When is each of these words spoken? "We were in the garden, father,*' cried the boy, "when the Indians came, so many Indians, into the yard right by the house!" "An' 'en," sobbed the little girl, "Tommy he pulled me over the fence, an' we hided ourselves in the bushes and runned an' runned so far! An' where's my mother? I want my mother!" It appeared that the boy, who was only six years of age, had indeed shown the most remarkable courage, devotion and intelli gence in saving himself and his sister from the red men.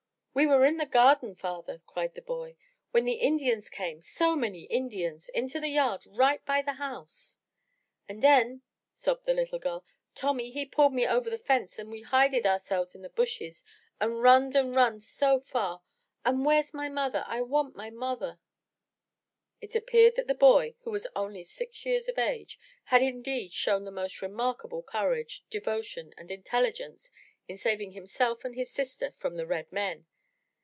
"We 0.33 0.47
were 0.47 0.63
in 0.63 0.77
the 0.77 0.85
garden, 0.85 1.35
father,*' 1.35 1.81
cried 1.85 2.15
the 2.15 2.21
boy, 2.21 2.55
"when 2.91 3.03
the 3.03 3.15
Indians 3.19 3.69
came, 3.69 4.01
so 4.01 4.33
many 4.37 4.61
Indians, 4.63 5.27
into 5.27 5.59
the 5.59 5.67
yard 5.67 6.05
right 6.07 6.43
by 6.45 6.61
the 6.61 6.71
house!" 6.75 7.37
"An' 8.07 8.23
'en," 8.23 8.61
sobbed 8.93 9.25
the 9.25 9.33
little 9.33 9.59
girl, 9.59 9.83
"Tommy 10.15 10.49
he 10.49 10.65
pulled 10.65 10.93
me 10.93 11.05
over 11.05 11.29
the 11.29 11.37
fence, 11.37 11.77
an' 11.77 11.89
we 11.89 12.01
hided 12.03 12.45
ourselves 12.47 12.95
in 12.95 13.01
the 13.01 13.09
bushes 13.09 13.65
and 13.99 14.21
runned 14.23 14.55
an' 14.55 14.71
runned 14.71 15.03
so 15.03 15.37
far! 15.37 15.81
An' 16.23 16.45
where's 16.45 16.73
my 16.73 16.87
mother? 16.87 17.25
I 17.27 17.41
want 17.41 17.75
my 17.75 17.89
mother!" 17.89 18.39
It 19.59 19.75
appeared 19.75 20.15
that 20.15 20.27
the 20.27 20.33
boy, 20.33 20.75
who 20.83 20.91
was 20.91 21.07
only 21.13 21.43
six 21.43 21.85
years 21.85 22.07
of 22.07 22.17
age, 22.17 22.57
had 22.85 23.01
indeed 23.01 23.51
shown 23.51 23.83
the 23.83 23.91
most 23.91 24.21
remarkable 24.21 24.81
courage, 24.81 25.43
devotion 25.49 26.13
and 26.17 26.29
intelli 26.29 26.71
gence 26.73 27.11
in 27.49 27.57
saving 27.57 27.91
himself 27.91 28.45
and 28.45 28.55
his 28.55 28.71
sister 28.71 29.11
from 29.17 29.35
the 29.35 29.45
red 29.45 29.69
men. 29.73 30.05